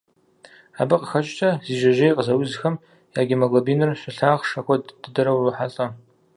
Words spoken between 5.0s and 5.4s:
дыдэрэ